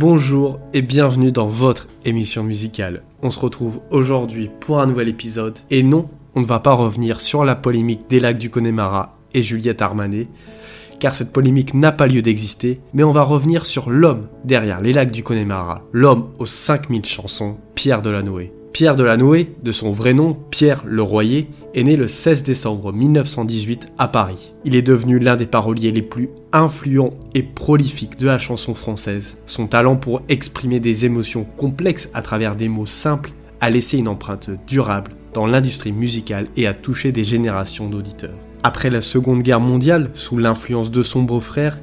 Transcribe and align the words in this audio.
Bonjour 0.00 0.60
et 0.74 0.80
bienvenue 0.80 1.32
dans 1.32 1.48
votre 1.48 1.88
émission 2.04 2.44
musicale. 2.44 3.02
On 3.20 3.32
se 3.32 3.40
retrouve 3.40 3.80
aujourd'hui 3.90 4.48
pour 4.60 4.78
un 4.78 4.86
nouvel 4.86 5.08
épisode 5.08 5.58
et 5.70 5.82
non, 5.82 6.08
on 6.36 6.40
ne 6.40 6.46
va 6.46 6.60
pas 6.60 6.72
revenir 6.72 7.20
sur 7.20 7.44
la 7.44 7.56
polémique 7.56 8.08
des 8.08 8.20
lacs 8.20 8.38
du 8.38 8.48
Connemara 8.48 9.18
et 9.34 9.42
Juliette 9.42 9.82
Armanet, 9.82 10.28
car 11.00 11.16
cette 11.16 11.32
polémique 11.32 11.74
n'a 11.74 11.90
pas 11.90 12.06
lieu 12.06 12.22
d'exister, 12.22 12.78
mais 12.94 13.02
on 13.02 13.10
va 13.10 13.22
revenir 13.22 13.66
sur 13.66 13.90
l'homme 13.90 14.28
derrière 14.44 14.80
les 14.80 14.92
lacs 14.92 15.10
du 15.10 15.24
Connemara, 15.24 15.82
l'homme 15.92 16.28
aux 16.38 16.46
5000 16.46 17.04
chansons, 17.04 17.56
Pierre 17.74 18.00
Delanoë. 18.00 18.57
Pierre 18.72 18.96
Delanoë, 18.96 19.48
de 19.62 19.72
son 19.72 19.92
vrai 19.92 20.14
nom 20.14 20.36
Pierre 20.50 20.84
Leroyer, 20.86 21.48
est 21.74 21.82
né 21.82 21.96
le 21.96 22.06
16 22.06 22.44
décembre 22.44 22.92
1918 22.92 23.92
à 23.98 24.08
Paris. 24.08 24.52
Il 24.64 24.74
est 24.74 24.82
devenu 24.82 25.18
l'un 25.18 25.36
des 25.36 25.46
paroliers 25.46 25.90
les 25.90 26.02
plus 26.02 26.28
influents 26.52 27.14
et 27.34 27.42
prolifiques 27.42 28.18
de 28.18 28.26
la 28.26 28.38
chanson 28.38 28.74
française. 28.74 29.36
Son 29.46 29.66
talent 29.66 29.96
pour 29.96 30.22
exprimer 30.28 30.80
des 30.80 31.04
émotions 31.04 31.44
complexes 31.56 32.10
à 32.14 32.22
travers 32.22 32.56
des 32.56 32.68
mots 32.68 32.86
simples 32.86 33.32
a 33.60 33.70
laissé 33.70 33.98
une 33.98 34.08
empreinte 34.08 34.50
durable 34.66 35.12
dans 35.34 35.46
l'industrie 35.46 35.92
musicale 35.92 36.46
et 36.56 36.66
a 36.66 36.74
touché 36.74 37.10
des 37.10 37.24
générations 37.24 37.88
d'auditeurs. 37.88 38.38
Après 38.62 38.90
la 38.90 39.00
Seconde 39.00 39.42
Guerre 39.42 39.60
mondiale, 39.60 40.10
sous 40.14 40.36
l'influence 40.36 40.90
de 40.90 41.02
son 41.02 41.22
beau-frère, 41.22 41.78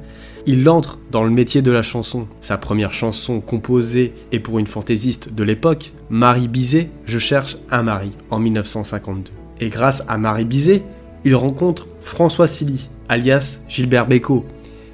il 0.46 0.68
entre 0.68 0.98
dans 1.10 1.24
le 1.24 1.30
métier 1.30 1.60
de 1.60 1.72
la 1.72 1.82
chanson. 1.82 2.28
Sa 2.40 2.56
première 2.56 2.92
chanson 2.92 3.40
composée 3.40 4.14
est 4.30 4.38
pour 4.38 4.58
une 4.58 4.66
fantaisiste 4.66 5.32
de 5.32 5.42
l'époque, 5.42 5.92
Marie 6.08 6.48
Bizet, 6.48 6.88
Je 7.04 7.18
cherche 7.18 7.56
un 7.70 7.82
mari, 7.82 8.12
en 8.30 8.38
1952. 8.38 9.32
Et 9.60 9.68
grâce 9.68 10.04
à 10.06 10.18
Marie 10.18 10.44
Bizet, 10.44 10.82
il 11.24 11.34
rencontre 11.34 11.88
François 12.00 12.46
Silly, 12.46 12.88
alias 13.08 13.58
Gilbert 13.68 14.06
Bécaud, 14.06 14.46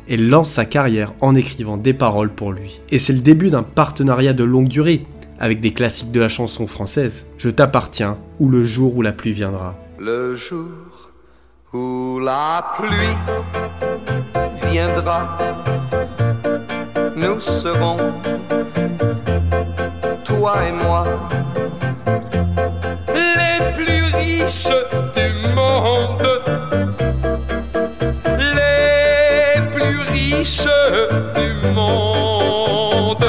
et 0.09 0.16
lance 0.16 0.51
sa 0.51 0.65
carrière 0.65 1.12
en 1.20 1.34
écrivant 1.34 1.77
des 1.77 1.94
paroles 1.94 2.31
pour 2.31 2.53
lui. 2.53 2.81
Et 2.91 2.98
c'est 2.98 3.12
le 3.12 3.20
début 3.20 3.50
d'un 3.50 3.62
partenariat 3.62 4.33
de 4.33 4.44
longue 4.44 4.69
durée 4.69 5.05
avec 5.39 5.61
des 5.61 5.72
classiques 5.72 6.12
de 6.12 6.20
la 6.20 6.28
chanson 6.28 6.66
française, 6.66 7.27
Je 7.37 7.50
t'appartiens 7.50 8.16
ou 8.39 8.48
Le 8.48 8.64
jour 8.64 8.97
où 8.97 9.03
la 9.03 9.12
pluie 9.12 9.33
viendra. 9.33 9.77
Le 9.98 10.34
jour 10.34 11.11
où 11.72 12.20
la 12.20 12.64
pluie 12.77 13.16
nous 17.17 17.41
serons, 17.41 17.98
toi 20.25 20.55
et 20.67 20.73
moi, 20.73 21.06
les 23.15 23.73
plus 23.75 24.05
riches 24.15 24.69
du 25.15 25.55
monde, 25.55 26.27
les 28.39 29.61
plus 29.73 29.98
riches 30.11 30.67
du 31.37 31.69
monde. 31.75 33.25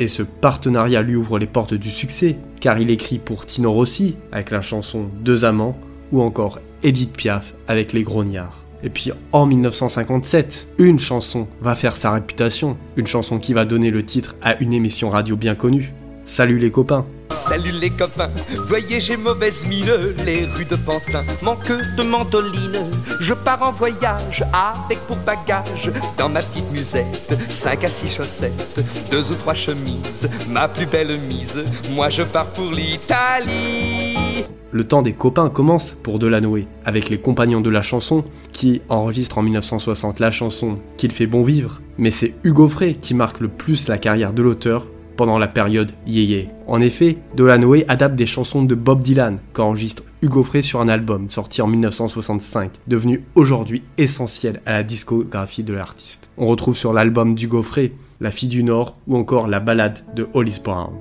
Et 0.00 0.08
ce 0.08 0.22
partenariat 0.22 1.02
lui 1.02 1.14
ouvre 1.14 1.38
les 1.38 1.46
portes 1.46 1.74
du 1.74 1.90
succès, 1.90 2.36
car 2.60 2.78
il 2.78 2.90
écrit 2.90 3.18
pour 3.18 3.46
Tino 3.46 3.70
Rossi 3.70 4.16
avec 4.32 4.50
la 4.50 4.60
chanson 4.60 5.08
Deux 5.20 5.44
amants, 5.44 5.78
ou 6.10 6.20
encore 6.20 6.58
Edith 6.82 7.16
Piaf 7.16 7.54
avec 7.68 7.92
Les 7.92 8.02
Grognards. 8.02 8.69
Et 8.82 8.90
puis 8.90 9.12
en 9.32 9.46
1957, 9.46 10.68
une 10.78 10.98
chanson 10.98 11.48
va 11.60 11.74
faire 11.74 11.96
sa 11.96 12.12
réputation, 12.12 12.76
une 12.96 13.06
chanson 13.06 13.38
qui 13.38 13.52
va 13.52 13.64
donner 13.64 13.90
le 13.90 14.04
titre 14.04 14.36
à 14.42 14.58
une 14.60 14.72
émission 14.72 15.10
radio 15.10 15.36
bien 15.36 15.54
connue. 15.54 15.92
Salut 16.24 16.58
les 16.58 16.70
copains 16.70 17.06
Salut 17.30 17.72
les 17.80 17.90
copains, 17.90 18.30
voyez 18.66 18.98
j'ai 18.98 19.16
mauvaise 19.16 19.64
mine, 19.64 19.90
les 20.26 20.46
rues 20.46 20.64
de 20.64 20.74
Pantin 20.74 21.24
manquent 21.42 21.96
de 21.96 22.02
mandoline. 22.02 22.90
Je 23.20 23.34
pars 23.34 23.62
en 23.62 23.70
voyage 23.70 24.44
avec 24.52 24.98
pour 25.06 25.16
bagage 25.16 25.92
dans 26.18 26.28
ma 26.28 26.42
petite 26.42 26.70
musette, 26.72 27.36
5 27.48 27.84
à 27.84 27.88
6 27.88 28.08
chaussettes, 28.08 28.80
deux 29.12 29.30
ou 29.30 29.34
trois 29.36 29.54
chemises, 29.54 30.28
ma 30.48 30.66
plus 30.66 30.86
belle 30.86 31.20
mise, 31.20 31.64
moi 31.92 32.10
je 32.10 32.22
pars 32.22 32.48
pour 32.48 32.72
l'Italie. 32.72 34.29
Le 34.72 34.84
temps 34.84 35.02
des 35.02 35.12
copains 35.12 35.50
commence 35.50 35.96
pour 36.02 36.18
Delanoë, 36.18 36.66
avec 36.84 37.08
les 37.08 37.18
compagnons 37.18 37.60
de 37.60 37.70
la 37.70 37.82
chanson, 37.82 38.24
qui 38.52 38.82
enregistrent 38.88 39.38
en 39.38 39.42
1960 39.42 40.20
la 40.20 40.30
chanson 40.30 40.78
Qu'il 40.96 41.10
fait 41.10 41.26
bon 41.26 41.42
vivre, 41.42 41.80
mais 41.98 42.10
c'est 42.10 42.34
Hugo 42.44 42.68
Frey 42.68 42.94
qui 42.94 43.14
marque 43.14 43.40
le 43.40 43.48
plus 43.48 43.88
la 43.88 43.98
carrière 43.98 44.32
de 44.32 44.42
l'auteur 44.42 44.86
pendant 45.16 45.38
la 45.38 45.48
période 45.48 45.92
yéyé. 46.06 46.48
En 46.66 46.80
effet, 46.80 47.18
Delanoë 47.36 47.84
adapte 47.88 48.14
des 48.14 48.26
chansons 48.26 48.62
de 48.62 48.74
Bob 48.74 49.02
Dylan 49.02 49.38
qu'enregistre 49.52 50.04
Hugo 50.22 50.44
Frey 50.44 50.62
sur 50.62 50.80
un 50.80 50.88
album 50.88 51.28
sorti 51.30 51.62
en 51.62 51.66
1965, 51.66 52.70
devenu 52.86 53.24
aujourd'hui 53.34 53.82
essentiel 53.98 54.60
à 54.66 54.72
la 54.72 54.82
discographie 54.82 55.62
de 55.62 55.74
l'artiste. 55.74 56.28
On 56.38 56.46
retrouve 56.46 56.76
sur 56.76 56.92
l'album 56.92 57.34
d'Hugo 57.34 57.62
Frey 57.62 57.92
La 58.20 58.30
fille 58.30 58.48
du 58.48 58.62
Nord 58.62 58.96
ou 59.08 59.16
encore 59.16 59.46
la 59.46 59.60
ballade 59.60 59.98
de 60.14 60.28
Hollis 60.32 60.60
Brown. 60.62 60.92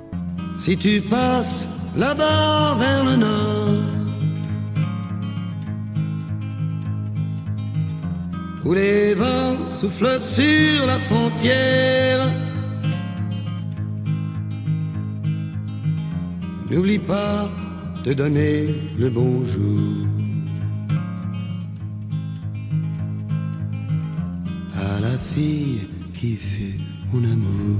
Où 8.66 8.74
les 8.74 9.16
vents 9.16 9.56
soufflent 9.70 10.20
sur 10.20 10.86
la 10.86 11.00
frontière, 11.00 12.30
n'oublie 16.69 17.00
pas 17.00 17.50
de 18.06 18.14
donner 18.14 18.68
le 18.98 19.09
bonjour 19.09 20.08
à 24.78 25.00
la 25.02 25.18
fille 25.34 25.88
qui 26.14 26.36
fut 26.36 26.80
mon 27.12 27.24
amour. 27.24 27.80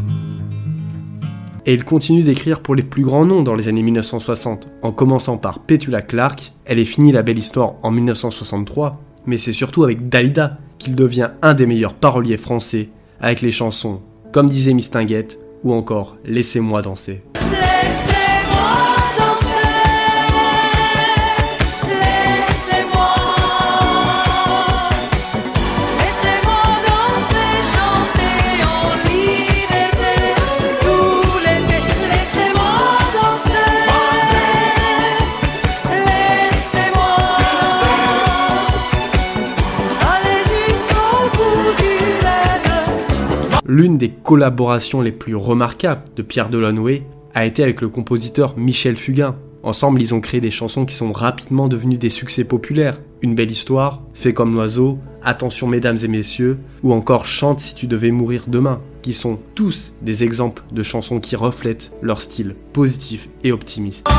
Et 1.66 1.74
il 1.74 1.84
continue 1.84 2.24
d'écrire 2.24 2.62
pour 2.62 2.74
les 2.74 2.84
plus 2.84 3.04
grands 3.04 3.26
noms 3.26 3.44
dans 3.44 3.54
les 3.54 3.68
années 3.68 3.84
1960, 3.84 4.68
en 4.82 4.92
commençant 4.92 5.38
par 5.38 5.60
Petula 5.60 6.02
Clark, 6.02 6.54
Elle 6.66 6.80
est 6.80 6.86
finie 6.86 7.12
la 7.12 7.22
belle 7.22 7.38
histoire 7.38 7.76
en 7.84 7.92
1963, 7.92 9.02
mais 9.26 9.38
c'est 9.38 9.54
surtout 9.54 9.84
avec 9.84 10.10
Dalida 10.10 10.58
qu'il 10.80 10.96
devient 10.96 11.32
un 11.42 11.54
des 11.54 11.68
meilleurs 11.68 11.94
paroliers 11.94 12.38
français, 12.38 12.90
avec 13.22 13.42
les 13.42 13.52
chansons 13.52 14.02
Comme 14.32 14.50
disait 14.50 14.74
Miss 14.74 14.90
Tinguette 14.90 15.38
ou 15.64 15.74
encore 15.74 16.18
Laissez-moi 16.26 16.82
danser. 16.82 17.22
L'une 43.72 44.00
des 44.00 44.10
collaborations 44.10 45.00
les 45.00 45.12
plus 45.12 45.36
remarquables 45.36 46.02
de 46.16 46.24
Pierre 46.24 46.50
Delanoë 46.50 47.04
a 47.36 47.46
été 47.46 47.62
avec 47.62 47.82
le 47.82 47.90
compositeur 47.90 48.58
Michel 48.58 48.98
Fugain. 48.98 49.36
Ensemble, 49.62 50.02
ils 50.02 50.16
ont 50.16 50.22
créé 50.22 50.42
des 50.42 50.50
chansons 50.50 50.86
qui 50.86 50.96
sont 50.96 51.12
rapidement 51.12 51.68
devenues 51.68 52.00
des 52.00 52.10
succès 52.10 52.44
populaires. 52.46 53.00
Une 53.22 53.36
belle 53.36 53.52
histoire, 53.52 54.02
Fait 54.16 54.34
comme 54.34 54.56
l'oiseau, 54.56 54.98
Attention 55.22 55.68
mesdames 55.68 56.00
et 56.04 56.08
messieurs, 56.08 56.58
ou 56.82 56.94
encore 56.94 57.28
Chante 57.28 57.60
si 57.60 57.76
tu 57.76 57.86
devais 57.86 58.10
mourir 58.10 58.46
demain, 58.48 58.82
qui 59.04 59.14
sont 59.14 59.38
tous 59.54 59.92
des 60.02 60.24
exemples 60.24 60.64
de 60.72 60.82
chansons 60.82 61.20
qui 61.20 61.36
reflètent 61.36 61.92
leur 62.02 62.22
style 62.22 62.56
positif 62.74 63.30
et 63.44 63.52
optimiste. 63.52 64.10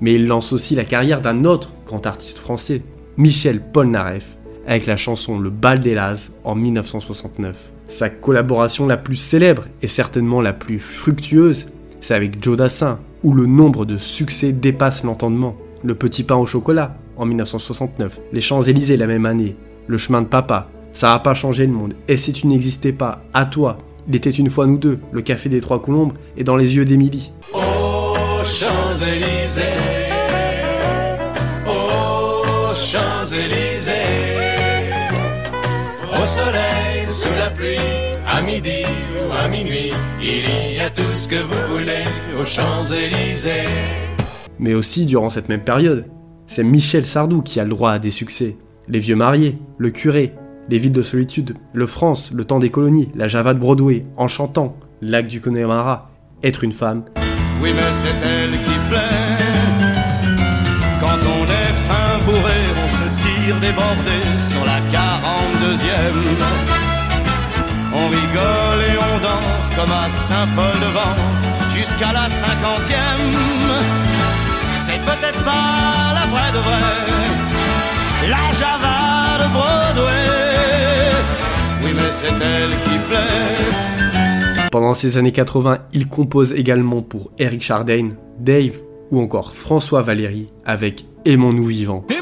Mais 0.00 0.14
il 0.14 0.26
lance 0.26 0.52
aussi 0.52 0.74
la 0.74 0.84
carrière 0.84 1.20
d'un 1.20 1.44
autre 1.44 1.70
grand 1.86 2.06
artiste 2.06 2.38
français, 2.38 2.82
Michel 3.16 3.60
Polnareff, 3.60 4.36
avec 4.66 4.86
la 4.86 4.96
chanson 4.96 5.38
Le 5.38 5.50
Bal 5.50 5.80
des 5.80 5.94
Lazes 5.94 6.32
en 6.44 6.54
1969. 6.54 7.56
Sa 7.88 8.10
collaboration 8.10 8.86
la 8.86 8.98
plus 8.98 9.16
célèbre 9.16 9.64
et 9.82 9.88
certainement 9.88 10.40
la 10.40 10.52
plus 10.52 10.78
fructueuse, 10.78 11.68
c'est 12.00 12.14
avec 12.14 12.42
Joe 12.42 12.56
Dassin, 12.56 13.00
où 13.24 13.32
le 13.32 13.46
nombre 13.46 13.86
de 13.86 13.96
succès 13.96 14.52
dépasse 14.52 15.04
l'entendement. 15.04 15.56
Le 15.82 15.94
Petit 15.94 16.22
Pain 16.22 16.36
au 16.36 16.46
chocolat 16.46 16.96
en 17.16 17.26
1969, 17.26 18.20
Les 18.32 18.40
Champs-Élysées 18.40 18.96
la 18.96 19.06
même 19.06 19.26
année, 19.26 19.56
Le 19.86 19.98
Chemin 19.98 20.22
de 20.22 20.26
Papa, 20.26 20.70
Ça 20.92 21.14
a 21.14 21.18
pas 21.18 21.34
changé 21.34 21.66
le 21.66 21.72
monde, 21.72 21.94
et 22.08 22.16
si 22.16 22.32
tu 22.32 22.46
n'existais 22.46 22.92
pas, 22.92 23.24
à 23.32 23.46
toi, 23.46 23.78
Il 24.08 24.16
était 24.16 24.30
une 24.30 24.50
fois 24.50 24.66
nous 24.66 24.78
deux, 24.78 24.98
Le 25.12 25.22
Café 25.22 25.48
des 25.48 25.60
Trois 25.60 25.80
Colombes 25.80 26.12
et 26.36 26.44
Dans 26.44 26.56
les 26.56 26.76
yeux 26.76 26.84
d'Émilie. 26.84 27.32
Champs-Élysées, 28.48 29.62
aux 31.66 32.74
Champs-Élysées, 32.74 33.92
au 36.10 36.26
soleil 36.26 36.88
midi 38.42 38.84
ou 39.16 39.32
à 39.36 39.48
minuit, 39.48 39.90
il 40.20 40.76
y 40.76 40.80
a 40.80 40.90
tout 40.90 41.02
ce 41.16 41.28
que 41.28 41.36
vous 41.36 41.76
voulez 41.76 42.04
aux 42.40 42.46
Champs-Élysées. 42.46 43.68
Mais 44.58 44.74
aussi 44.74 45.06
durant 45.06 45.30
cette 45.30 45.48
même 45.48 45.64
période, 45.64 46.06
c'est 46.46 46.62
Michel 46.62 47.06
Sardou 47.06 47.42
qui 47.42 47.60
a 47.60 47.64
le 47.64 47.70
droit 47.70 47.92
à 47.92 47.98
des 47.98 48.10
succès. 48.10 48.56
Les 48.88 49.00
vieux 49.00 49.16
mariés, 49.16 49.58
le 49.76 49.90
curé, 49.90 50.34
les 50.70 50.78
villes 50.78 50.92
de 50.92 51.02
solitude, 51.02 51.56
le 51.72 51.86
France, 51.86 52.32
le 52.32 52.44
temps 52.44 52.58
des 52.58 52.70
colonies, 52.70 53.10
la 53.14 53.28
Java 53.28 53.54
de 53.54 53.58
Broadway, 53.58 54.06
en 54.16 54.28
chantant, 54.28 54.76
lac 55.02 55.26
du 55.26 55.40
Connemara, 55.40 56.10
être 56.42 56.64
une 56.64 56.72
femme. 56.72 57.04
Oui, 57.60 57.72
mais 57.74 57.92
c'est 58.00 58.18
elle 58.26 58.52
qui 58.52 58.78
plaît. 58.88 59.38
Quand 61.00 61.20
on 61.36 61.44
est 61.44 61.74
fin 61.88 62.18
bourré, 62.24 62.60
on 62.82 62.88
se 62.98 63.06
tire 63.22 63.56
débordé 63.60 64.20
sur 64.50 64.64
la 64.64 64.78
42e. 64.96 66.58
On 67.92 68.06
rigole 68.08 68.82
et 68.90 68.96
on 69.10 69.18
danse 69.18 69.68
comme 69.74 69.90
à 69.90 70.08
Saint-Paul-de-Vence 70.28 71.44
jusqu'à 71.74 72.12
la 72.12 72.28
50e. 72.28 73.28
C'est 74.86 75.00
peut-être 75.04 75.42
pas 75.44 76.14
la 76.14 76.26
vraie 76.26 76.52
de 76.52 76.58
vraie, 76.58 78.28
la 78.28 78.52
Java 78.58 79.38
de 79.42 79.48
Broadway. 79.52 80.28
Oui, 81.82 81.92
mais 81.94 82.10
c'est 82.12 82.28
elle 82.28 82.74
qui 82.84 82.98
plaît. 83.08 84.07
Pendant 84.70 84.92
ces 84.92 85.16
années 85.16 85.32
80, 85.32 85.78
il 85.94 86.08
compose 86.08 86.52
également 86.52 87.00
pour 87.00 87.30
Eric 87.38 87.62
Chardin, 87.62 88.10
Dave 88.38 88.74
ou 89.10 89.20
encore 89.20 89.54
François 89.54 90.02
Valéry 90.02 90.48
avec 90.64 91.06
Aimons-nous 91.24 91.64
vivants. 91.64 92.04
Aimons-nous 92.10 92.12
vivants 92.12 92.17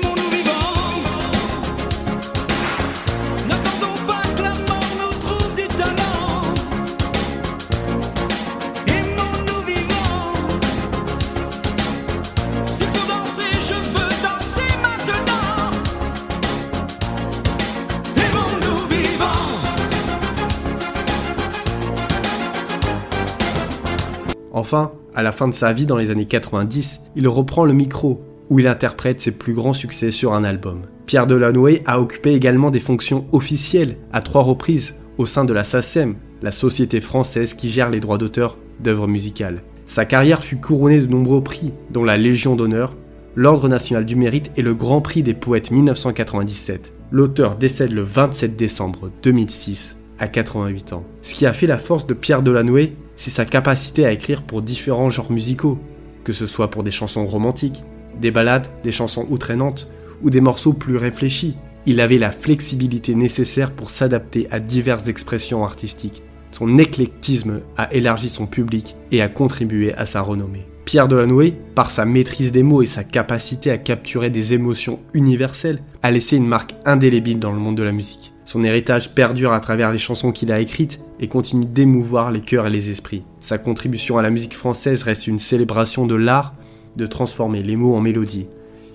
Enfin, 24.57 24.93
à 25.15 25.23
la 25.23 25.33
fin 25.33 25.49
de 25.49 25.53
sa 25.53 25.75
vie 25.75 25.85
dans 25.85 25.99
les 25.99 26.11
années 26.11 26.25
90, 26.25 27.03
il 27.15 27.29
reprend 27.29 27.67
le 27.67 27.75
micro 27.75 28.23
où 28.49 28.59
il 28.59 28.67
interprète 28.67 29.21
ses 29.21 29.33
plus 29.33 29.53
grands 29.53 29.75
succès 29.75 30.11
sur 30.11 30.33
un 30.33 30.45
album. 30.45 30.87
Pierre 31.05 31.27
Delanoë 31.27 31.83
a 31.85 32.01
occupé 32.01 32.33
également 32.33 32.71
des 32.71 32.81
fonctions 32.81 33.27
officielles 33.33 33.99
à 34.15 34.23
trois 34.23 34.41
reprises 34.41 34.95
au 35.19 35.27
sein 35.27 35.45
de 35.45 35.53
la 35.53 35.63
SACEM, 35.63 36.15
la 36.41 36.53
société 36.53 37.03
française 37.03 37.53
qui 37.53 37.69
gère 37.69 37.91
les 37.91 38.01
droits 38.01 38.17
d'auteur 38.17 38.57
d'œuvres 38.81 39.07
musicales. 39.07 39.63
Sa 39.85 40.07
carrière 40.07 40.43
fut 40.43 40.57
couronnée 40.57 41.01
de 41.01 41.07
nombreux 41.07 41.45
prix, 41.45 41.75
dont 41.91 42.03
la 42.03 42.17
Légion 42.17 42.57
d'honneur, 42.57 42.97
l'Ordre 43.35 43.69
national 43.69 44.07
du 44.07 44.17
mérite 44.17 44.53
et 44.57 44.63
le 44.63 44.73
Grand 44.73 45.03
Prix 45.03 45.23
des 45.23 45.35
poètes 45.35 45.71
1997. 45.71 46.95
L'auteur 47.11 47.57
décède 47.57 47.93
le 47.93 48.05
27 48.05 48.57
décembre 48.57 49.11
2006 49.23 49.97
à 50.19 50.29
88 50.29 50.95
ans. 50.95 51.05
Ce 51.21 51.35
qui 51.35 51.45
a 51.45 51.53
fait 51.53 51.67
la 51.67 51.79
force 51.79 52.07
de 52.07 52.15
Pierre 52.15 52.41
Delanoë, 52.41 52.95
c'est 53.17 53.31
sa 53.31 53.45
capacité 53.45 54.05
à 54.05 54.13
écrire 54.13 54.43
pour 54.43 54.63
différents 54.63 55.09
genres 55.09 55.33
musicaux, 55.33 55.79
que 56.25 56.33
ce 56.33 56.47
soit 56.47 56.71
pour 56.71 56.83
des 56.83 56.91
chansons 56.91 57.27
romantiques, 57.27 57.83
des 58.21 58.31
ballades, 58.31 58.69
des 58.83 58.93
chansons 58.93 59.27
outraînantes 59.31 59.89
ou 60.23 60.31
des 60.31 60.41
morceaux 60.41 60.73
plus 60.73 60.97
réfléchis. 60.97 61.57
Il 61.87 62.01
avait 62.01 62.19
la 62.19 62.33
flexibilité 62.33 63.15
nécessaire 63.15 63.71
pour 63.71 63.91
s'adapter 63.91 64.49
à 64.51 64.61
diverses 64.61 65.09
expressions 65.09 65.65
artistiques. 65.65 66.23
Son 66.51 66.79
éclectisme 66.79 67.61
a 67.77 67.93
élargi 67.93 68.29
son 68.29 68.47
public 68.47 68.97
et 69.13 69.23
a 69.23 69.29
contribué 69.29 69.95
à 69.95 70.07
sa 70.07 70.23
renommée. 70.23 70.67
Pierre 70.85 71.09
Delanoë, 71.09 71.53
par 71.75 71.91
sa 71.91 72.05
maîtrise 72.05 72.53
des 72.53 72.63
mots 72.63 72.81
et 72.81 72.87
sa 72.87 73.05
capacité 73.05 73.71
à 73.71 73.79
capturer 73.79 74.31
des 74.31 74.53
émotions 74.53 75.01
universelles, 75.15 75.83
a 76.03 76.11
laissé 76.11 76.37
une 76.37 76.47
marque 76.47 76.75
indélébile 76.85 77.41
dans 77.41 77.53
le 77.53 77.59
monde 77.59 77.77
de 77.77 77.83
la 77.83 77.93
musique. 77.93 78.33
Son 78.47 78.63
héritage 78.63 79.11
perdure 79.11 79.53
à 79.53 79.61
travers 79.61 79.93
les 79.93 79.99
chansons 79.99 80.31
qu'il 80.31 80.53
a 80.53 80.61
écrites 80.61 81.01
et 81.19 81.27
continue 81.27 81.67
d'émouvoir 81.67 82.31
les 82.31 82.41
cœurs 82.41 82.69
et 82.69 82.71
les 82.71 82.91
esprits. 82.91 83.25
Sa 83.41 83.59
contribution 83.59 84.19
à 84.19 84.23
la 84.23 84.31
musique 84.31 84.55
française 84.55 85.03
reste 85.03 85.27
une 85.27 85.41
célébration 85.41 86.07
de 86.07 86.15
l'art 86.15 86.55
de 86.95 87.07
transformer 87.07 87.63
les 87.63 87.77
mots 87.77 87.97
en 87.97 88.01
mélodies 88.01 88.47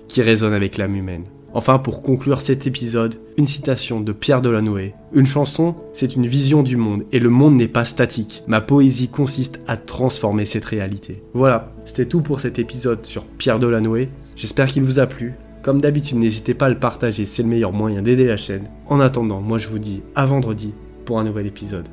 qui 0.08 0.22
résonnent 0.22 0.54
avec 0.54 0.78
l'âme 0.78 0.96
humaine. 0.96 1.24
Enfin, 1.54 1.78
pour 1.78 2.02
conclure 2.02 2.40
cet 2.40 2.66
épisode, 2.66 3.16
une 3.36 3.46
citation 3.46 4.00
de 4.00 4.12
Pierre 4.12 4.40
Delanoë. 4.40 4.94
Une 5.12 5.26
chanson, 5.26 5.74
c'est 5.92 6.16
une 6.16 6.26
vision 6.26 6.62
du 6.62 6.78
monde, 6.78 7.04
et 7.12 7.18
le 7.18 7.28
monde 7.28 7.56
n'est 7.56 7.68
pas 7.68 7.84
statique. 7.84 8.42
Ma 8.46 8.62
poésie 8.62 9.08
consiste 9.08 9.60
à 9.66 9.76
transformer 9.76 10.46
cette 10.46 10.64
réalité. 10.64 11.22
Voilà, 11.34 11.70
c'était 11.84 12.06
tout 12.06 12.22
pour 12.22 12.40
cet 12.40 12.58
épisode 12.58 13.04
sur 13.04 13.26
Pierre 13.26 13.58
Delanoë. 13.58 14.08
J'espère 14.34 14.66
qu'il 14.66 14.82
vous 14.82 14.98
a 14.98 15.06
plu. 15.06 15.34
Comme 15.62 15.80
d'habitude, 15.80 16.18
n'hésitez 16.18 16.54
pas 16.54 16.66
à 16.66 16.70
le 16.70 16.78
partager, 16.78 17.24
c'est 17.24 17.44
le 17.44 17.48
meilleur 17.48 17.72
moyen 17.72 18.02
d'aider 18.02 18.24
la 18.24 18.36
chaîne. 18.36 18.68
En 18.86 18.98
attendant, 18.98 19.40
moi 19.40 19.58
je 19.58 19.68
vous 19.68 19.78
dis 19.78 20.02
à 20.16 20.26
vendredi 20.26 20.74
pour 21.04 21.20
un 21.20 21.24
nouvel 21.24 21.46
épisode. 21.46 21.86